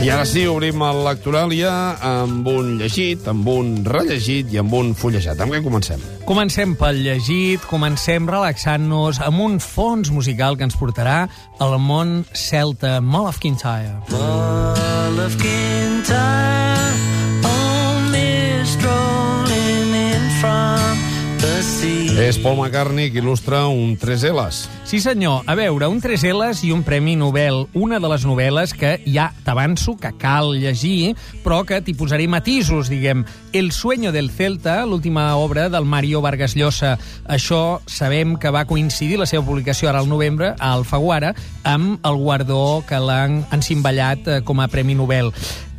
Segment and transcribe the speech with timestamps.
[0.00, 1.70] I ara sí, obrim el Lectoràlia
[2.08, 5.42] amb un llegit, amb un rellegit i amb un fullejat.
[5.44, 6.00] Amb què comencem?
[6.24, 11.26] Comencem pel llegit, comencem relaxant-nos amb un fons musical que ens portarà
[11.60, 13.92] al món celta Mall of Kintyre.
[14.16, 16.96] All of Kintyre,
[17.44, 20.96] only strolling in from
[21.44, 22.16] the sea.
[22.24, 24.64] És Paul McCartney qui il·lustra un 3 L's.
[24.90, 25.44] Sí, senyor.
[25.46, 27.60] A veure, un 3 L's i un Premi Nobel.
[27.78, 31.12] Una de les novel·les que ja t'avanço que cal llegir,
[31.44, 33.22] però que t'hi posaré matisos, diguem.
[33.54, 36.96] El sueño del Celta, l'última obra del Mario Vargas Llosa.
[37.22, 42.18] Això sabem que va coincidir la seva publicació ara al novembre, a Alfaguara, amb el
[42.18, 45.30] guardó que l'han encimballat eh, com a Premi Nobel.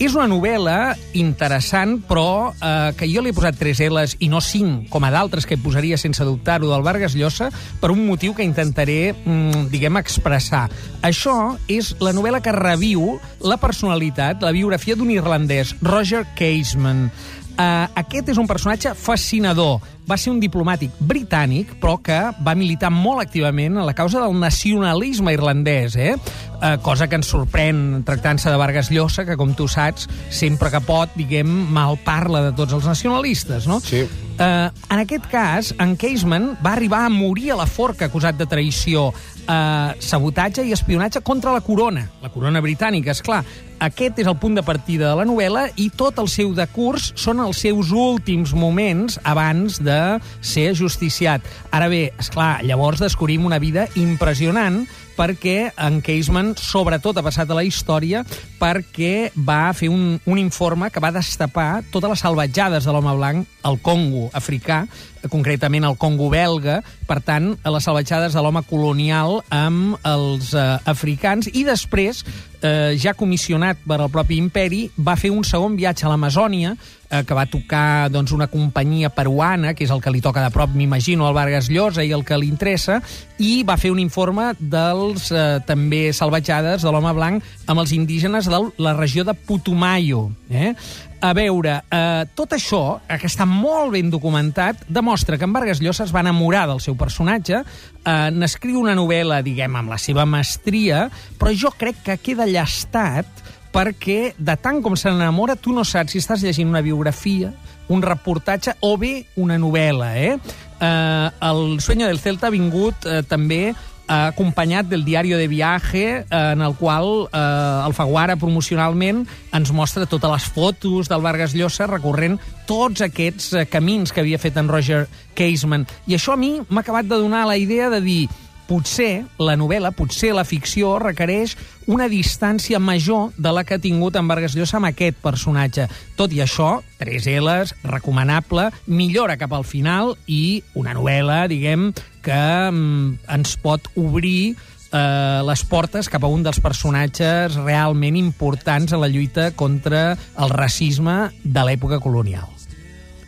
[0.02, 4.40] És una novel·la interessant, però eh, que jo li he posat 3 L's i no
[4.42, 8.48] 5, com a d'altres que posaria sense dubtar-ho del Vargas Llosa, per un motiu que
[8.48, 10.68] intentaré, mm, diguem, expressar.
[11.06, 17.10] Això és la novel·la que reviu la personalitat, la biografia d'un irlandès, Roger Casement.
[17.52, 19.82] Uh, aquest és un personatge fascinador.
[20.08, 24.38] Va ser un diplomàtic britànic, però que va militar molt activament a la causa del
[24.40, 26.16] nacionalisme irlandès, eh?
[26.62, 30.82] Uh, cosa que ens sorprèn tractant-se de Vargas Llosa, que, com tu saps, sempre que
[30.88, 33.82] pot, diguem, mal parla de tots els nacionalistes, no?
[33.84, 34.06] Sí.
[34.42, 38.48] Uh, en aquest cas, en Casement va arribar a morir a la forca acusat de
[38.50, 43.44] traïció, uh, sabotatge i espionatge contra la corona, la corona britànica, és clar.
[43.86, 47.44] Aquest és el punt de partida de la novel·la i tot el seu decurs són
[47.46, 50.00] els seus últims moments abans de
[50.42, 51.46] ser justiciat.
[51.70, 54.88] Ara bé, és clar, llavors descobrim una vida impressionant
[55.22, 58.24] perquè en Casement, sobretot, ha passat a la història
[58.58, 63.46] perquè va fer un, un informe que va destapar totes les salvatjades de l'home blanc
[63.68, 64.82] al Congo africà,
[65.30, 70.66] concretament al Congo belga, per tant, a les salvatjades de l'home colonial amb els eh,
[70.90, 72.24] africans, i després,
[72.62, 76.76] eh, ja comissionat per al propi imperi, va fer un segon viatge a l'Amazònia,
[77.10, 80.54] eh, que va tocar doncs, una companyia peruana, que és el que li toca de
[80.54, 83.02] prop, m'imagino, al Vargas Llosa i el que li interessa,
[83.40, 88.50] i va fer un informe dels eh, també salvatjades de l'home blanc amb els indígenes
[88.50, 90.30] de la regió de Putumayo.
[90.50, 90.76] Eh?
[91.22, 95.80] A veure, eh, tot això, eh, que està molt ben documentat, demostra que en Vargas
[95.80, 100.26] Llosa es va enamorar del seu personatge, eh, n'escriu una novel·la, diguem, amb la seva
[100.26, 103.28] mestria, però jo crec que queda llastat
[103.72, 107.54] perquè de tant com se n'enamora tu no saps si estàs llegint una biografia,
[107.88, 110.40] un reportatge o bé una novel·la, eh?
[110.82, 113.76] eh el Sueño del Celta ha vingut eh, també
[114.12, 117.38] acompanyat del diari de viaje, eh, en el qual eh,
[117.86, 119.24] Alfaguara promocionalment
[119.56, 124.42] ens mostra totes les fotos del Vargas Llosa recorrent tots aquests eh, camins que havia
[124.42, 125.06] fet en Roger
[125.38, 125.88] Casement.
[126.08, 128.24] I això a mi m'ha acabat de donar la idea de dir
[128.72, 131.58] potser la novel·la, potser la ficció requereix
[131.92, 135.90] una distància major de la que ha tingut en Vargas Llosa amb aquest personatge.
[136.16, 141.90] Tot i això, tres L's, recomanable, millora cap al final i una novel·la, diguem,
[142.24, 148.96] que mm, ens pot obrir eh, les portes cap a un dels personatges realment importants
[148.96, 152.48] en la lluita contra el racisme de l'època colonial.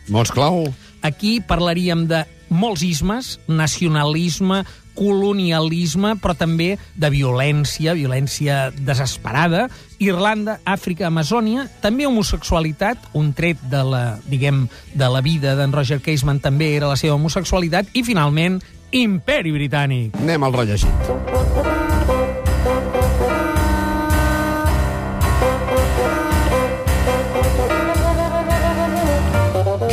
[0.08, 0.64] Mots clau.
[1.04, 4.62] Aquí parlaríem de molts ismes, nacionalisme,
[4.94, 9.68] colonialisme, però també de violència, violència desesperada,
[10.02, 16.00] Irlanda, Àfrica, Amazònia, també homosexualitat, un tret de la, diguem, de la vida d'en Roger
[16.04, 18.60] Casement també era la seva homosexualitat, i finalment,
[18.94, 20.14] Imperi Britànic.
[20.22, 21.12] Anem al rellegit.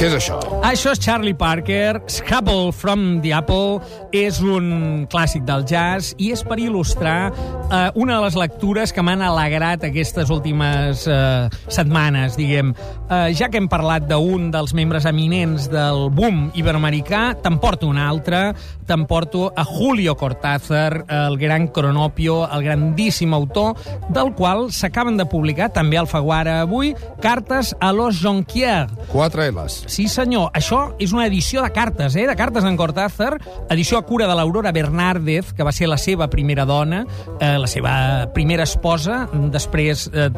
[0.02, 0.51] Què és això?
[0.62, 3.80] Això és Charlie Parker, Scrabble from the Apple,
[4.14, 9.02] és un clàssic del jazz i és per il·lustrar eh, una de les lectures que
[9.02, 12.76] m'han alegrat aquestes últimes eh, setmanes, diguem.
[13.10, 18.52] Eh, ja que hem parlat d'un dels membres eminents del boom iberoamericà, t'emporto un altre,
[18.86, 23.82] t'emporto a Julio Cortázar, el gran cronopio, el grandíssim autor,
[24.14, 28.86] del qual s'acaben de publicar, també al Faguara avui, Cartes a los Jonquier.
[29.10, 29.82] Quatre L's.
[29.90, 30.51] Sí, senyor.
[30.54, 32.26] Això és una edició de cartes, eh?
[32.28, 33.38] De cartes d'en Cortázar,
[33.72, 37.06] edició a cura de l'Aurora Bernárdez, que va ser la seva primera dona,
[37.40, 37.94] eh, la seva
[38.34, 39.30] primera esposa.
[39.32, 40.30] Després, eh,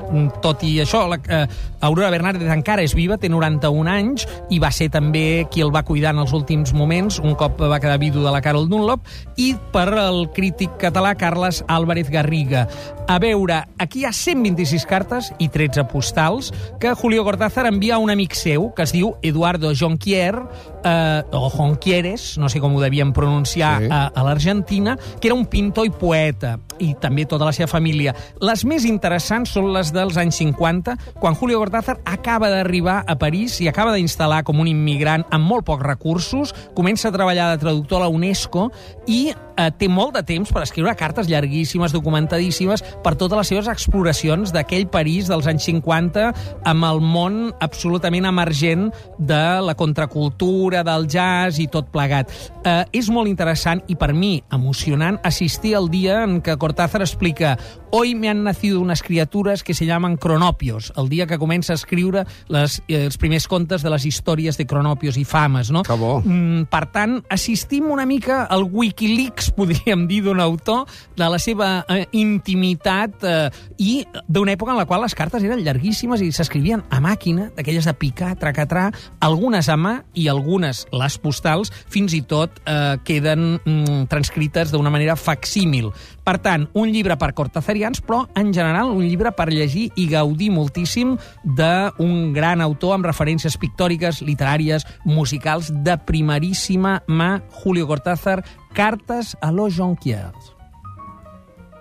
[0.41, 1.47] tot i això, la, eh,
[1.81, 5.83] Aurora Bernárdez encara és viva, té 91 anys, i va ser també qui el va
[5.83, 9.01] cuidar en els últims moments, un cop va quedar vidu de la Carol Dunlop,
[9.37, 12.67] i per el crític català Carles Álvarez Garriga.
[13.07, 17.97] A veure, aquí hi ha 126 cartes i 13 postals que Julio Cortázar envia a
[17.97, 19.73] un amic seu, que es diu Eduardo
[20.03, 20.35] Jonquier,
[20.83, 23.85] eh, o Jonquieres, no sé com ho devien pronunciar Sí.
[23.87, 23.91] sí.
[23.91, 26.57] a, a l'Argentina, que era un pintor i poeta.
[26.83, 28.13] I també tota la seva família.
[28.43, 33.59] Les més interessants són les dels anys 50, quan Julio Cortázar acaba d'arribar a París
[33.63, 38.01] i acaba d'instal·lar com un immigrant amb molt pocs recursos, comença a treballar de traductor
[38.01, 38.69] a la UNESCO
[39.07, 43.69] i eh, té molt de temps per escriure cartes llarguíssimes, documentadíssimes, per totes les seves
[43.71, 46.29] exploracions d'aquell París dels anys 50
[46.69, 52.31] amb el món absolutament emergent de la contracultura, del jazz i tot plegat.
[52.63, 57.57] Eh, és molt interessant i per mi emocionant assistir al dia en què Cortázar explica
[57.95, 61.75] Hoy me han nacido unas criaturas que se llaman cronopios, el dia que comença a
[61.75, 65.83] escriure les, eh, els primers contes de les històries de cronopios i fames, no?
[65.83, 66.19] Que bo.
[66.25, 71.85] Mm, per tant, assistim una mica al Wikileaks, podríem dir, d'un autor, de la seva
[71.87, 76.81] eh, intimitat eh, i d'una època en la qual les cartes eren llarguíssimes i s'escrivien
[76.89, 78.87] a màquina, d'aquelles de picar, tracatrà,
[79.21, 84.89] algunes a mà i algunes, les postals, fins i tot eh, queden mm, transcrites d'una
[84.89, 85.91] manera facsímil.
[86.23, 90.51] Per tant, un llibre per cortazarians, però en general un llibre per llegir i gaudir
[90.53, 99.37] moltíssim d'un gran autor amb referències pictòriques, literàries, musicals de primeríssima mà, Julio Cortázar, Cartes
[99.41, 100.52] a los Jonquiers.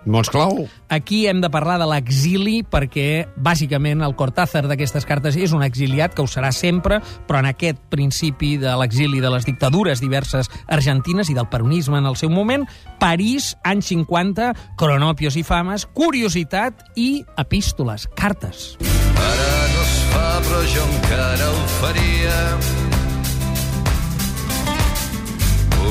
[0.05, 0.65] Mots clau.
[0.89, 6.15] Aquí hem de parlar de l'exili perquè, bàsicament, el Cortázar d'aquestes cartes és un exiliat,
[6.15, 11.31] que ho serà sempre, però en aquest principi de l'exili de les dictadures diverses argentines
[11.31, 12.67] i del peronisme en el seu moment,
[13.01, 18.73] París, anys 50, cronopios i fames, curiositat i epístoles, cartes.
[18.83, 22.41] Ara no es fa, però jo encara ho faria.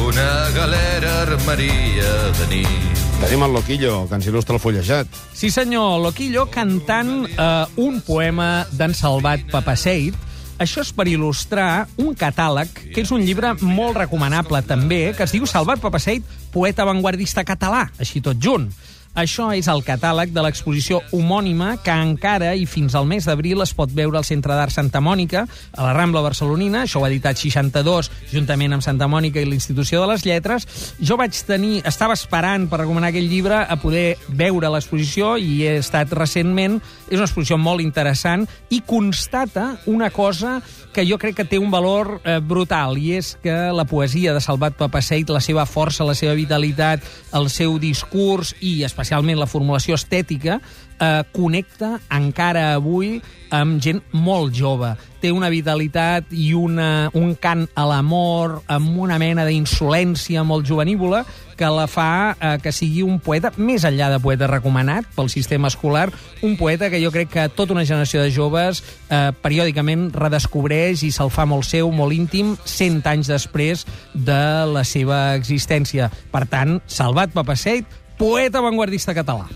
[0.02, 2.12] Una galera armaria
[2.42, 3.01] de nit.
[3.22, 5.10] Tenim el Loquillo, que ens il·lustra el fullejat.
[5.38, 7.46] Sí, senyor, Loquillo cantant eh,
[7.78, 10.18] un poema d'en Salvat Papaseit.
[10.62, 15.36] Això és per il·lustrar un catàleg, que és un llibre molt recomanable també, que es
[15.38, 18.68] diu Salvat Papaseit, poeta avantguardista català, així tot junt.
[19.12, 23.74] Això és el catàleg de l'exposició homònima que encara i fins al mes d'abril es
[23.76, 25.42] pot veure al Centre d'Art Santa Mònica,
[25.76, 26.86] a la Rambla Barcelonina.
[26.86, 30.64] Això ho ha editat 62, juntament amb Santa Mònica i l'Institució de les Lletres.
[31.04, 35.76] Jo vaig tenir, estava esperant per recomanar aquell llibre a poder veure l'exposició i he
[35.82, 36.80] estat recentment.
[37.10, 40.62] És una exposició molt interessant i constata una cosa
[40.96, 44.40] que jo crec que té un valor eh, brutal, i és que la poesia de
[44.44, 47.04] Salvat Papaseit, la seva força, la seva vitalitat,
[47.36, 50.60] el seu discurs i especialment la formulació estètica,
[51.02, 53.20] eh, connecta encara avui
[53.52, 54.94] amb gent molt jove.
[55.22, 61.26] Té una vitalitat i una, un cant a l'amor, amb una mena d'insolència molt jovenívola,
[61.58, 65.70] que la fa eh, que sigui un poeta, més enllà de poeta recomanat pel sistema
[65.70, 66.08] escolar,
[66.42, 68.82] un poeta que jo crec que tota una generació de joves
[69.12, 74.86] eh, periòdicament redescobreix i se'l fa molt seu, molt íntim, 100 anys després de la
[74.88, 76.10] seva existència.
[76.32, 79.48] Per tant, Salvat Papaseit, poeta avantguardista català.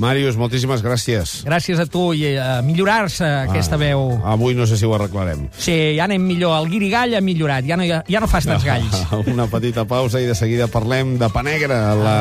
[0.00, 1.36] Màrius, moltíssimes gràcies.
[1.46, 4.08] Gràcies a tu i a millorar-se aquesta veu.
[4.26, 5.46] Avui no sé si ho arreglarem.
[5.54, 6.56] Sí, ja anem millor.
[6.58, 9.04] El guirigall ha millorat, ja no, ja, ja no fas tants galls.
[9.34, 12.18] Una petita pausa i de seguida parlem de Panegra, la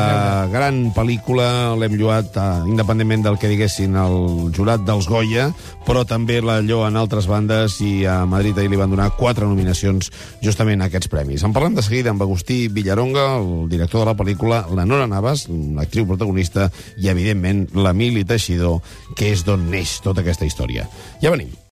[0.52, 1.48] gran pel·lícula,
[1.80, 5.50] l'hem lloat eh, independentment del que diguessin el jurat dels Goya,
[5.88, 9.48] però també la lloa en altres bandes i a Madrid ahir li van donar quatre
[9.50, 10.12] nominacions
[10.44, 11.44] justament a aquests premis.
[11.44, 15.48] En parlem de seguida amb Agustí Villaronga, el director de la pel·lícula, la Nora Navas,
[15.50, 16.70] l'actriu protagonista,
[17.02, 18.82] i evidentment l'Emili Teixidor,
[19.16, 20.88] que és d'on neix tota aquesta història.
[21.24, 21.54] Ja venim.